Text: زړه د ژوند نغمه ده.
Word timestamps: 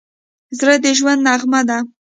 زړه 0.57 0.75
د 0.83 0.85
ژوند 0.97 1.21
نغمه 1.27 1.61
ده. 1.69 1.77